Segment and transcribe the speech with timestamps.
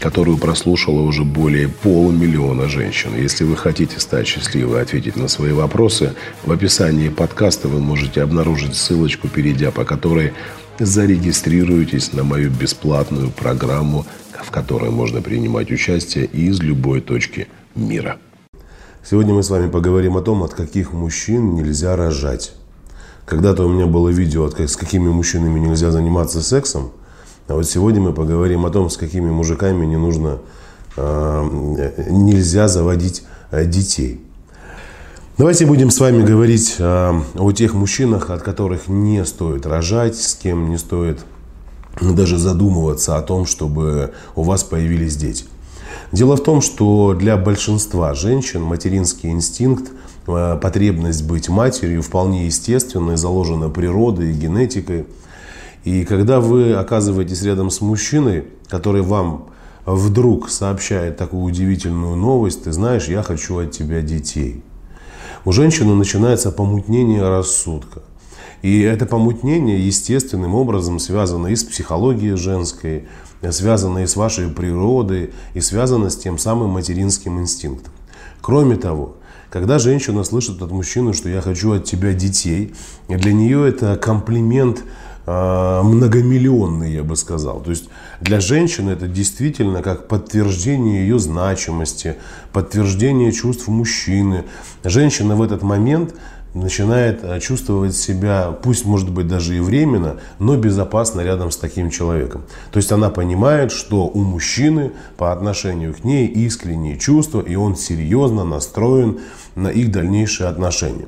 [0.00, 3.10] которую прослушало уже более полумиллиона женщин.
[3.16, 8.22] Если вы хотите стать счастливой и ответить на свои вопросы, в описании подкаста вы можете
[8.22, 10.32] обнаружить ссылочку, перейдя по которой
[10.78, 14.06] зарегистрируйтесь на мою бесплатную программу,
[14.42, 18.16] в которой можно принимать участие из любой точки мира.
[19.04, 22.52] Сегодня мы с вами поговорим о том, от каких мужчин нельзя рожать.
[23.26, 26.92] Когда-то у меня было видео, с какими мужчинами нельзя заниматься сексом.
[27.50, 30.38] А вот сегодня мы поговорим о том, с какими мужиками не нужно,
[30.96, 31.44] а,
[32.08, 34.20] нельзя заводить а, детей.
[35.36, 40.36] Давайте будем с вами говорить а, о тех мужчинах, от которых не стоит рожать, с
[40.36, 41.24] кем не стоит
[42.00, 45.46] даже задумываться о том, чтобы у вас появились дети.
[46.12, 49.90] Дело в том, что для большинства женщин материнский инстинкт,
[50.24, 55.06] потребность быть матерью вполне естественна и заложена природой и генетикой–
[55.84, 59.46] и когда вы оказываетесь рядом с мужчиной, который вам
[59.86, 64.62] вдруг сообщает такую удивительную новость, ты знаешь, я хочу от тебя детей.
[65.44, 68.02] У женщины начинается помутнение рассудка.
[68.62, 73.08] И это помутнение естественным образом связано и с психологией женской,
[73.50, 77.94] связано и с вашей природой, и связано с тем самым материнским инстинктом.
[78.42, 79.16] Кроме того,
[79.50, 82.74] когда женщина слышит от мужчины, что я хочу от тебя детей,
[83.08, 84.84] для нее это комплимент
[85.26, 87.60] многомиллионный, я бы сказал.
[87.60, 87.88] То есть
[88.20, 92.16] для женщины это действительно как подтверждение ее значимости,
[92.52, 94.44] подтверждение чувств мужчины.
[94.82, 96.14] Женщина в этот момент
[96.54, 101.90] начинает а, чувствовать себя, пусть может быть даже и временно, но безопасно рядом с таким
[101.90, 102.42] человеком.
[102.72, 107.76] То есть она понимает, что у мужчины по отношению к ней искренние чувства, и он
[107.76, 109.20] серьезно настроен
[109.54, 111.06] на их дальнейшие отношения.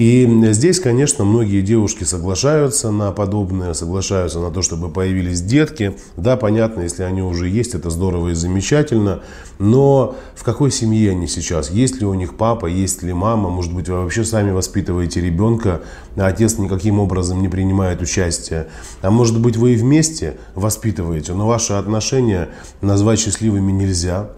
[0.00, 5.94] И здесь, конечно, многие девушки соглашаются на подобное, соглашаются на то, чтобы появились детки.
[6.16, 9.20] Да, понятно, если они уже есть, это здорово и замечательно.
[9.58, 11.70] Но в какой семье они сейчас?
[11.70, 13.50] Есть ли у них папа, есть ли мама?
[13.50, 15.82] Может быть, вы вообще сами воспитываете ребенка,
[16.16, 18.68] а отец никаким образом не принимает участие.
[19.02, 22.48] А может быть, вы и вместе воспитываете, но ваши отношения
[22.80, 24.30] назвать счастливыми нельзя.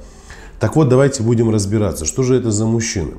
[0.58, 3.12] Так вот, давайте будем разбираться, что же это за мужчина.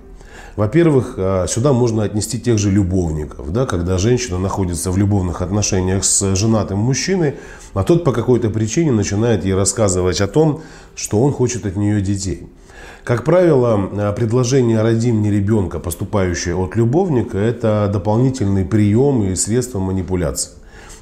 [0.55, 6.03] Во-первых, а, сюда можно отнести тех же любовников, да, когда женщина находится в любовных отношениях
[6.03, 7.35] с женатым мужчиной,
[7.73, 10.61] а тот по какой-то причине начинает ей рассказывать о том,
[10.95, 12.47] что он хочет от нее детей.
[13.03, 19.79] Как правило, а, предложение «роди мне ребенка», поступающее от любовника, это дополнительный прием и средство
[19.79, 20.51] манипуляции.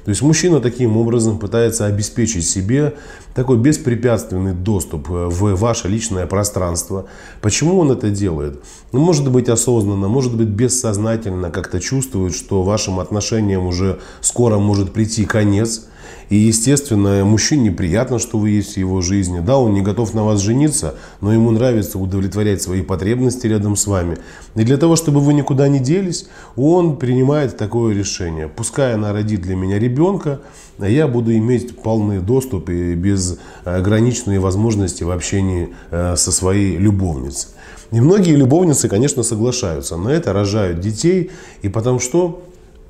[0.04, 2.94] То есть мужчина таким образом пытается обеспечить себе
[3.34, 7.06] такой беспрепятственный доступ э, в ваше личное пространство.
[7.40, 8.62] Почему он это делает?
[8.90, 14.92] Ну, может быть осознанно, может быть бессознательно как-то чувствует, что вашим отношениям уже скоро может
[14.92, 15.86] прийти конец.
[16.32, 19.40] И, естественно, мужчине приятно, что вы есть в его жизни.
[19.40, 23.86] Да, он не готов на вас жениться, но ему нравится удовлетворять свои потребности рядом с
[23.86, 24.16] вами.
[24.54, 26.26] И для того, чтобы вы никуда не делись,
[26.56, 28.48] он принимает такое решение.
[28.48, 30.40] Пускай она родит для меня ребенка,
[30.78, 37.50] а я буду иметь полный доступ и безграничные возможности в общении э, со своей любовницей.
[37.90, 42.42] И многие любовницы, конечно, соглашаются на это, рожают детей, и потому что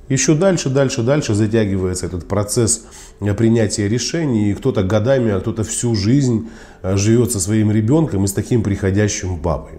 [0.08, 2.84] еще дальше, дальше, дальше затягивается этот процесс
[3.36, 4.50] принятия решений.
[4.50, 6.48] И кто-то годами, а кто-то всю жизнь
[6.82, 9.78] э, живет со своим ребенком и с таким приходящим папой.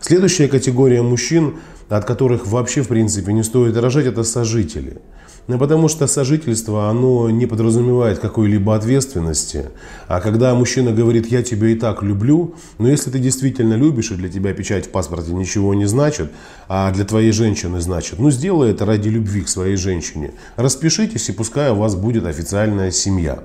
[0.00, 1.54] Следующая категория мужчин,
[1.88, 5.00] от которых вообще в принципе не стоит рожать, это сожители.
[5.46, 9.66] Ну, потому что сожительство, оно не подразумевает какой-либо ответственности.
[10.08, 14.14] А когда мужчина говорит, я тебя и так люблю, но если ты действительно любишь, и
[14.14, 16.30] для тебя печать в паспорте ничего не значит,
[16.66, 20.32] а для твоей женщины значит, ну сделай это ради любви к своей женщине.
[20.56, 23.40] Распишитесь, и пускай у вас будет официальная семья.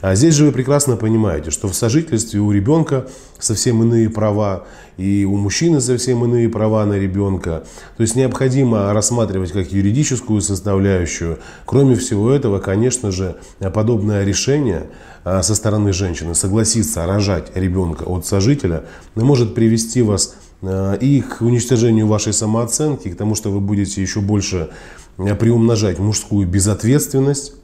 [0.00, 3.06] А здесь же вы прекрасно понимаете, что в сожительстве у ребенка
[3.38, 4.66] совсем иные права,
[4.96, 7.64] и у мужчины совсем иные права на ребенка.
[7.96, 11.38] То есть необходимо рассматривать как юридическую составляющую.
[11.64, 13.36] Кроме всего этого, конечно же,
[13.74, 14.86] подобное решение
[15.24, 18.84] а, со стороны женщины согласиться рожать ребенка от сожителя
[19.14, 24.20] может привести вас а, и к уничтожению вашей самооценки, к тому, что вы будете еще
[24.20, 24.70] больше
[25.16, 27.54] приумножать мужскую безответственность,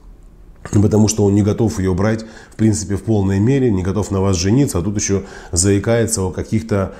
[0.71, 4.21] потому что он не готов ее брать, в принципе, в полной мере, не готов на
[4.21, 6.93] вас жениться, а тут еще заикается о каких-то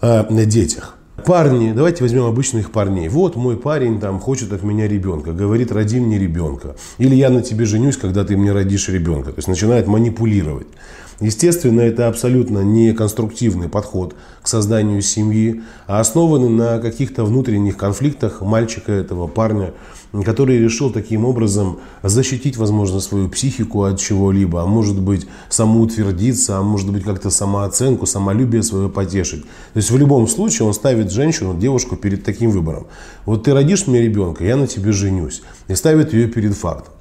[0.00, 0.96] э, детях.
[1.24, 3.08] Парни, давайте возьмем обычных парней.
[3.08, 6.76] Вот мой парень там хочет от меня ребенка, говорит, роди мне ребенка.
[6.98, 9.30] Или я на тебе женюсь, когда ты мне родишь ребенка.
[9.30, 10.66] То есть начинает манипулировать.
[11.20, 18.42] Естественно, это абсолютно не конструктивный подход к созданию семьи, а основанный на каких-то внутренних конфликтах
[18.42, 19.72] мальчика этого парня,
[20.24, 26.62] который решил таким образом защитить, возможно, свою психику от чего-либо, а может быть самоутвердиться, а
[26.62, 29.42] может быть как-то самооценку, самолюбие свое потешить.
[29.42, 32.86] То есть в любом случае он ставит женщину, девушку перед таким выбором.
[33.24, 35.42] Вот ты родишь мне ребенка, я на тебе женюсь.
[35.68, 36.92] И ставит ее перед фактом.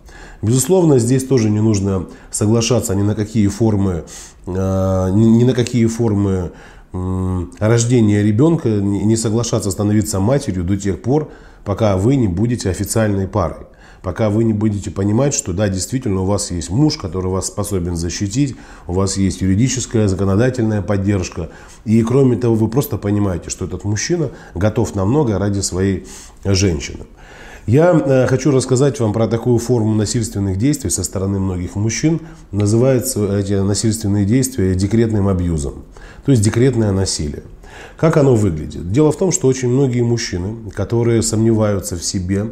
[0.41, 4.03] Безусловно, здесь тоже не нужно соглашаться ни на какие формы,
[4.45, 6.51] э, ни на какие формы
[7.59, 11.29] рождения ребенка, не соглашаться становиться матерью до тех пор,
[11.65, 13.65] пока вы не будете официальной парой.
[14.01, 17.95] Пока вы не будете понимать, что да, действительно у вас есть муж, который вас способен
[17.95, 21.49] защитить, у вас есть юридическая, законодательная поддержка.
[21.85, 26.05] И кроме того, вы просто понимаете, что этот мужчина готов на многое ради своей
[26.43, 27.05] женщины.
[27.65, 32.21] Я э, хочу рассказать вам про такую форму насильственных действий со стороны многих мужчин.
[32.51, 35.83] Называются эти насильственные действия декретным абьюзом,
[36.25, 37.41] то есть декретное насилие.
[37.97, 38.91] Как оно выглядит?
[38.91, 42.47] Дело в том, что очень многие мужчины, которые сомневаются в себе,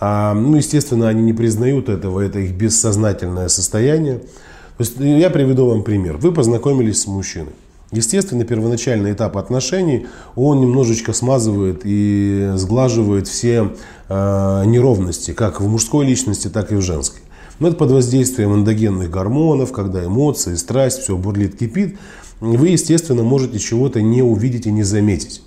[0.00, 4.18] а, ну, естественно, они не признают этого, это их бессознательное состояние.
[4.18, 6.16] То есть я приведу вам пример.
[6.16, 7.52] Вы познакомились с мужчиной.
[7.92, 13.74] Естественно, первоначальный этап отношений, он немножечко смазывает и сглаживает все
[14.08, 17.20] э, неровности, как в мужской личности, так и в женской.
[17.58, 21.98] Но это под воздействием эндогенных гормонов, когда эмоции, страсть, все бурлит, кипит,
[22.42, 25.42] вы, естественно, можете чего-то не увидеть и не заметить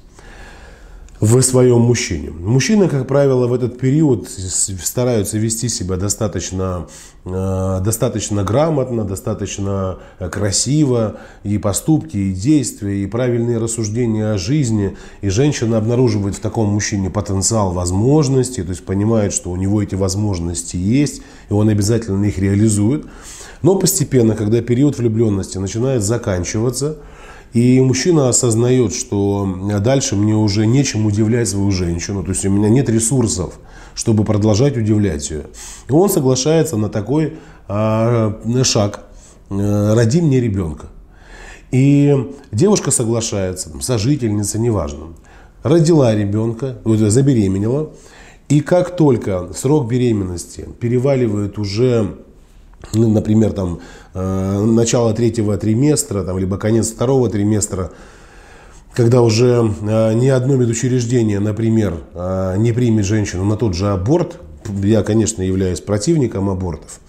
[1.20, 2.30] в своем мужчине.
[2.30, 6.88] Мужчины, как правило, в этот период стараются вести себя достаточно,
[7.26, 9.98] э, достаточно грамотно, достаточно
[10.32, 11.18] красиво.
[11.44, 14.98] И поступки, и действия, и правильные рассуждения о жизни.
[15.22, 19.96] И женщина обнаруживает в таком мужчине потенциал возможностей, то есть понимает, что у него эти
[19.96, 23.06] возможности есть, и он обязательно их реализует.
[23.62, 26.98] Но постепенно, когда период влюбленности начинает заканчиваться–
[27.56, 29.48] и мужчина осознает, что
[29.80, 33.60] дальше мне уже нечем удивлять свою женщину, то есть у меня нет ресурсов,
[33.94, 35.46] чтобы продолжать удивлять ее.
[35.88, 37.38] И он соглашается на такой
[37.70, 39.06] а, шаг.
[39.50, 40.88] Э, Роди мне ребенка.
[41.72, 45.14] И девушка соглашается, сожительница, неважно.
[45.64, 47.92] Родила ребенка, забеременела.
[48.50, 52.18] И как только срок беременности переваливает уже
[52.94, 53.80] ну, например, там,
[54.14, 57.92] э, начало третьего триместра, там, либо конец второго триместра,
[58.94, 64.40] когда уже э, ни одно медучреждение, например, э, не примет женщину на тот же аборт,
[64.84, 67.00] я, конечно, являюсь противником абортов,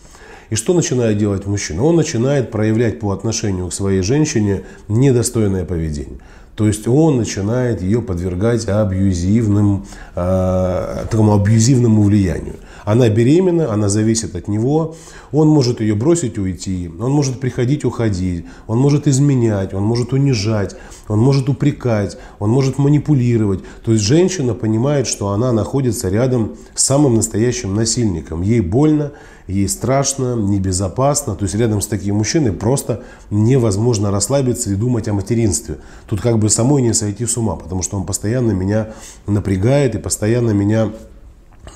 [0.51, 1.85] и что начинает делать мужчина?
[1.85, 6.19] Он начинает проявлять по отношению к своей женщине недостойное поведение.
[6.57, 12.57] То есть он начинает ее подвергать абьюзивным, э, такому абьюзивному влиянию.
[12.87, 14.95] Она беременна, она зависит от него.
[15.33, 16.91] Он может ее бросить, уйти.
[16.99, 18.47] Он может приходить, уходить.
[18.69, 20.77] Он может изменять, он может унижать,
[21.09, 23.61] он может упрекать, он может манипулировать.
[23.85, 28.41] То есть женщина понимает, что она находится рядом с самым настоящим насильником.
[28.41, 29.13] Ей больно,
[29.47, 31.35] ей страшно, небезопасно.
[31.35, 35.79] То есть рядом с таким мужчиной просто невозможно расслабиться и думать о материнстве.
[36.07, 38.89] Тут как бы самой не сойти с ума, потому что он постоянно меня
[39.27, 40.91] напрягает и постоянно меня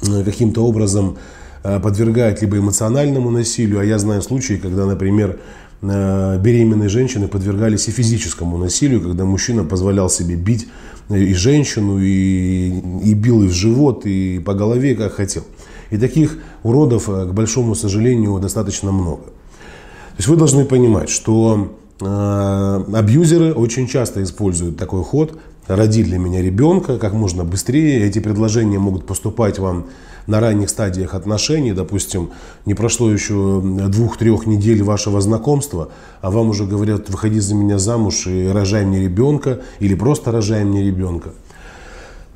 [0.03, 1.19] Э, каким-то образом
[1.63, 5.39] э, подвергает либо эмоциональному насилию, а я знаю случаи, когда, например,
[5.83, 10.69] э, беременные женщины подвергались и физическому насилию, когда мужчина позволял себе бить
[11.11, 12.69] и женщину, и,
[13.03, 15.45] и бил и в живот, и по голове, как хотел.
[15.91, 19.25] И таких уродов, к большому сожалению, достаточно много.
[19.25, 26.19] То есть вы должны понимать, что э, абьюзеры очень часто используют такой ход, роди для
[26.19, 28.07] меня ребенка как можно быстрее.
[28.07, 29.87] Эти предложения могут поступать вам
[30.27, 32.31] на ранних стадиях отношений, допустим,
[32.67, 38.27] не прошло еще двух-трех недель вашего знакомства, а вам уже говорят, выходи за меня замуж
[38.27, 41.31] и рожай мне ребенка, или просто рожай мне ребенка.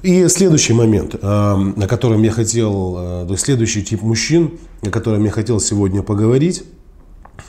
[0.04, 4.90] И следующий момент, э, о котором я хотел, э, то есть следующий тип мужчин, о
[4.90, 6.62] котором я хотел сегодня поговорить,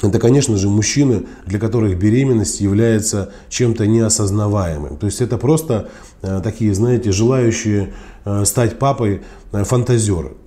[0.01, 4.95] это, конечно же, мужчины, для которых беременность является чем-то неосознаваемым.
[4.95, 5.89] То есть это просто
[6.21, 7.93] э, такие, знаете, желающие
[8.24, 10.38] э, стать папой э, фантазеры.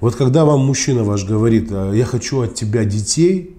[0.00, 3.56] Вот когда вам мужчина ваш говорит, я хочу от тебя детей,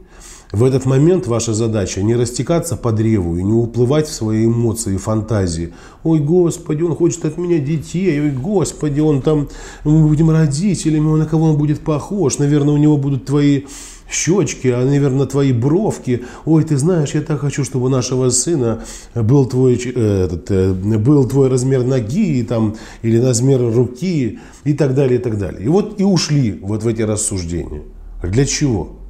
[0.55, 4.95] в этот момент ваша задача не растекаться по древу и не уплывать в свои эмоции
[4.95, 5.74] и фантазии.
[6.05, 8.21] Ой, Господи, он хочет от меня детей.
[8.21, 9.50] Ой, Господи, он там,
[9.83, 12.38] мы будем родителями, на кого он будет похож.
[12.38, 13.63] Наверное, у него будут твои
[14.09, 16.24] щечки, а, наверное, твои бровки.
[16.45, 20.71] Ой, ты знаешь, я так хочу, чтобы у нашего сына был твой, э, этот, э,
[20.71, 25.65] был твой размер ноги там, или размер руки и так далее, и так далее.
[25.65, 27.81] И вот и ушли вот в эти рассуждения.
[28.24, 29.04] Для чего?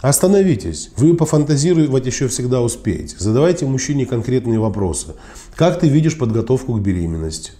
[0.00, 0.90] Остановитесь.
[0.96, 3.16] Вы пофантазировать еще всегда успеете.
[3.18, 5.14] Задавайте мужчине конкретные вопросы.
[5.56, 7.52] Как ты видишь подготовку к беременности?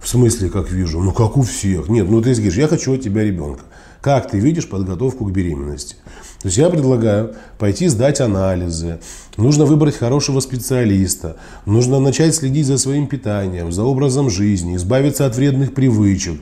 [0.00, 1.00] В смысле, как вижу?
[1.00, 1.88] Ну, как у всех.
[1.88, 3.62] Нет, ну ты говоришь, я хочу от тебя ребенка.
[4.00, 5.96] Как ты видишь подготовку к беременности?
[6.42, 9.00] То есть я предлагаю пойти сдать анализы,
[9.38, 15.36] нужно выбрать хорошего специалиста, нужно начать следить за своим питанием, за образом жизни, избавиться от
[15.36, 16.38] вредных привычек.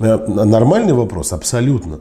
[0.00, 1.32] Э, нормальный вопрос?
[1.32, 2.00] Абсолютно.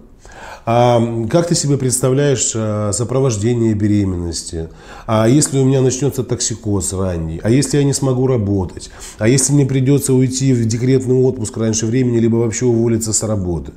[0.65, 4.70] А как ты себе представляешь а, сопровождение беременности?
[5.08, 7.39] А если у меня начнется токсикоз ранний?
[7.41, 8.91] А если я не смогу работать?
[9.18, 13.72] А если мне придется уйти в декретный отпуск раньше времени, либо вообще уволиться с работы?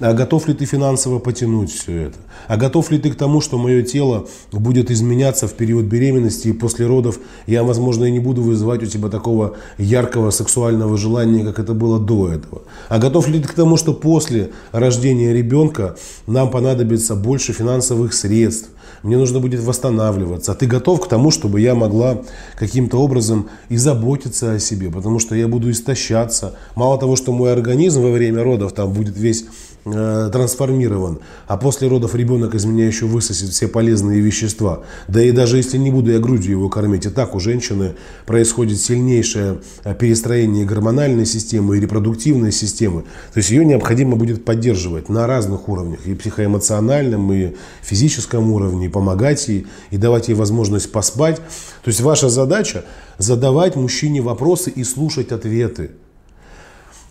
[0.00, 2.16] А готов ли ты финансово потянуть все это?
[2.48, 6.52] А готов ли ты к тому, что мое тело будет изменяться в период беременности и
[6.52, 11.58] после родов я, возможно, и не буду вызывать у тебя такого яркого сексуального желания, как
[11.58, 12.62] это было до этого?
[12.88, 15.96] А готов ли ты к тому, что после рождения ребенка
[16.30, 18.70] нам понадобится больше финансовых средств,
[19.02, 20.52] мне нужно будет восстанавливаться.
[20.52, 22.22] А ты готов к тому, чтобы я могла
[22.56, 26.54] каким-то образом и заботиться о себе, потому что я буду истощаться.
[26.74, 29.46] Мало того, что мой организм во время родов там будет весь
[29.86, 34.82] Э, трансформирован, а после родов ребенок из меня еще высосет все полезные вещества.
[35.08, 37.94] Да и даже если не буду я грудью его кормить, и так у женщины
[38.26, 43.04] происходит сильнейшее э, перестроение гормональной системы и репродуктивной системы.
[43.32, 48.90] То есть ее необходимо будет поддерживать на разных уровнях, и психоэмоциональном, и физическом уровне, и
[48.90, 51.36] помогать ей, и давать ей возможность поспать.
[51.36, 52.84] То есть ваша задача
[53.16, 55.92] задавать мужчине вопросы и слушать ответы.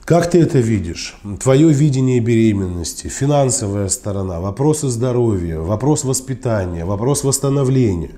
[0.05, 1.15] Как ты это видишь?
[1.39, 8.11] Твое видение беременности, финансовая сторона, вопросы здоровья, вопрос воспитания, вопрос восстановления.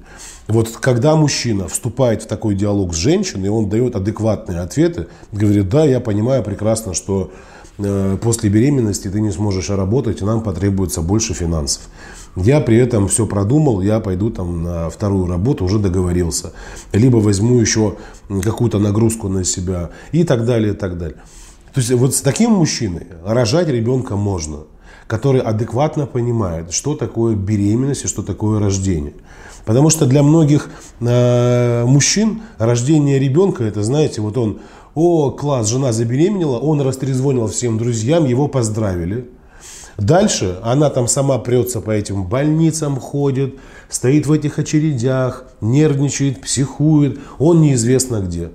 [0.48, 5.84] Вот когда мужчина вступает в такой диалог с женщиной, он дает адекватные ответы, говорит, да,
[5.84, 7.32] я понимаю прекрасно, что
[7.78, 11.84] э, после беременности ты не сможешь работать, и нам потребуется больше финансов.
[12.38, 16.54] Я при этом все продумал, я пойду там на вторую работу, уже договорился.
[16.94, 17.98] Либо возьму еще
[18.42, 21.18] какую-то нагрузку на себя и так далее, и так далее.
[21.74, 24.60] То есть вот с таким мужчиной рожать ребенка можно,
[25.08, 29.14] который адекватно понимает, что такое беременность и что такое рождение.
[29.66, 34.60] Потому что для многих э, мужчин рождение ребенка, это, знаете, вот он,
[34.96, 39.30] о, класс, жена забеременела, он растрезвонил всем друзьям, его поздравили.
[39.98, 43.56] Дальше она там сама прется по этим больницам, ходит,
[43.90, 48.50] стоит в этих очередях, нервничает, психует, он неизвестно где.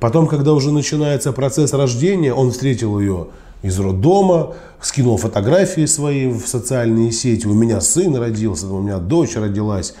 [0.00, 3.28] Потом, когда уже начинается процесс рождения, он встретил ее
[3.62, 7.46] из роддома, скинул фотографии свои в социальные сети.
[7.46, 9.94] У меня сын родился, у меня дочь родилась.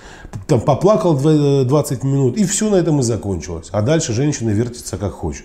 [0.46, 3.68] Там поплакал 20 минут, и все на этом и закончилось.
[3.72, 5.44] А дальше женщина вертится как хочет.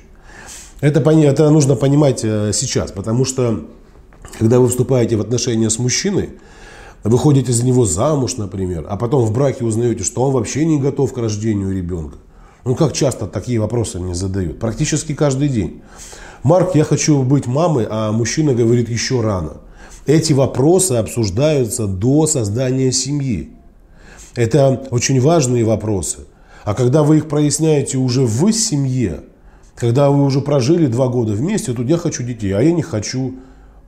[0.82, 3.62] Это, это нужно понимать э, сейчас, потому что
[4.38, 6.32] когда вы вступаете в отношения с мужчиной,
[7.04, 11.13] выходите за него замуж, например, а потом в браке узнаете, что он вообще не готов
[11.13, 12.18] к рождению ребенка.
[12.65, 14.60] Ну, как часто такие вопросы мне задают?
[14.60, 15.82] Практически каждый день.
[16.43, 19.58] Марк, я хочу быть мамой, а мужчина говорит еще рано.
[20.05, 23.51] Эти вопросы обсуждаются до создания семьи.
[24.36, 26.20] Это очень важные вопросы.
[26.63, 29.22] А когда вы их проясняете уже в семье,
[29.75, 33.36] когда вы уже прожили два года вместе, тут я хочу детей, а я не хочу.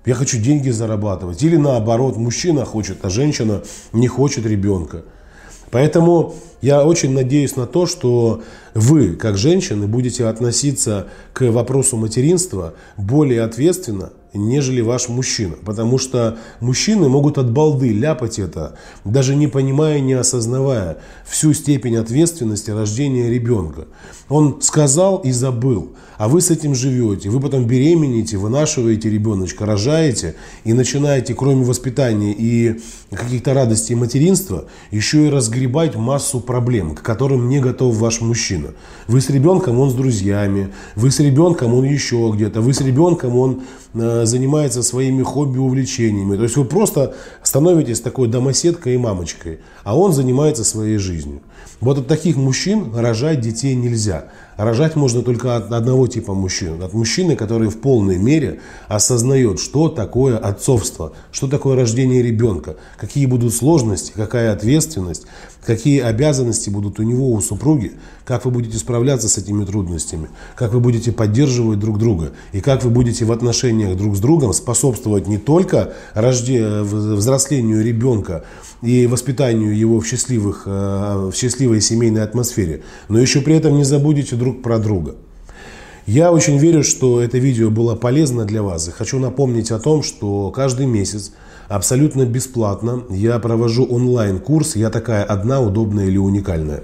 [0.06, 1.42] Я хочу деньги зарабатывать.
[1.42, 5.04] Или наоборот, мужчина хочет, а женщина не хочет ребенка.
[5.72, 8.42] Поэтому я очень надеюсь на то, что
[8.74, 15.56] вы, как женщины, будете относиться к вопросу материнства более ответственно, нежели ваш мужчина.
[15.66, 21.98] Потому что мужчины могут от балды ляпать это, даже не понимая, не осознавая всю степень
[21.98, 23.88] ответственности рождения ребенка.
[24.30, 27.30] Он сказал и забыл, а вы с этим живете.
[27.30, 35.28] Вы потом беременеете, вынашиваете ребеночка, рожаете и начинаете, кроме воспитания и каких-то радостей материнства, еще
[35.28, 38.70] и разгребать массу проблем, к которым не готов ваш мужчина.
[39.08, 43.38] Вы с ребенком, он с друзьями, вы с ребенком, он еще где-то, вы с ребенком,
[43.38, 43.64] он
[43.94, 46.36] э, занимается своими хобби, увлечениями.
[46.36, 51.42] То есть вы просто становитесь такой домоседкой и мамочкой, а он занимается своей жизнью.
[51.82, 54.26] Вот от таких мужчин рожать детей нельзя.
[54.58, 56.82] Рожать можно только от одного типа мужчин.
[56.82, 63.26] От мужчины, который в полной мере осознает, что такое отцовство, что такое рождение ребенка, какие
[63.26, 65.26] будут сложности, какая ответственность,
[65.66, 67.94] какие обязанности будут у него, у супруги,
[68.24, 72.84] как вы будете справляться с этими трудностями, как вы будете поддерживать друг друга и как
[72.84, 76.82] вы будете в отношениях друг с другом способствовать не только рожде...
[76.82, 78.46] взрослению ребенка
[78.82, 83.84] и воспитанию его в, счастливых, э, в счастливой семейной атмосфере, но еще при этом не
[83.84, 85.16] забудете друг про друга.
[86.06, 88.88] Я очень верю, что это видео было полезно для вас.
[88.88, 91.32] И хочу напомнить о том, что каждый месяц
[91.68, 96.84] абсолютно бесплатно я провожу онлайн-курс «Я такая одна, удобная или уникальная».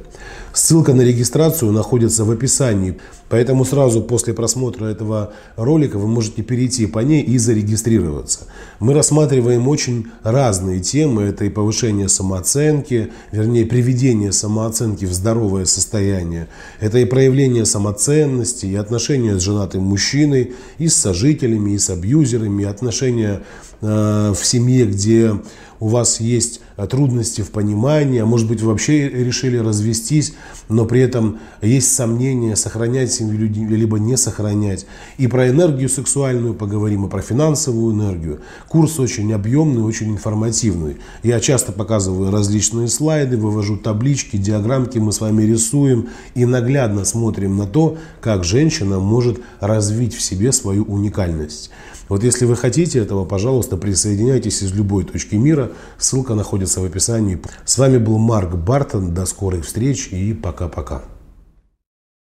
[0.54, 6.88] Ссылка на регистрацию находится в описании, поэтому сразу после просмотра этого ролика вы можете перейти
[6.88, 8.48] по ней и зарегистрироваться.
[8.80, 11.24] Мы рассматриваем очень разные темы.
[11.24, 16.50] Это и повышение самооценки, вернее приведение самооценки в здоровое состояние.
[16.82, 22.64] Это и проявление самоценности, и отношения с женатым мужчиной, и с сожителями, и с абьюзерами,
[22.64, 23.44] и отношения
[23.80, 25.34] э, в семье, где
[25.80, 30.34] у вас есть трудности в понимании, а может быть вообще решили развестись,
[30.70, 34.86] но при этом есть сомнения, сохранять семью либо не сохранять.
[35.18, 38.42] И про энергию сексуальную поговорим, и про финансовую энергию.
[38.68, 40.98] Курс очень объемный, очень информативный.
[41.24, 47.58] Я часто показываю различные слайды, вывожу таблички, диаграммки, мы с вами рисуем и наглядно смотрим
[47.58, 51.72] на то, как женщина может развить в себе свою уникальность.
[52.12, 55.72] Вот если вы хотите этого, пожалуйста, присоединяйтесь из любой точки мира.
[55.98, 57.42] Ссылка находится в описании.
[57.64, 59.14] С вами был Марк Бартон.
[59.14, 61.04] До скорых встреч и пока-пока.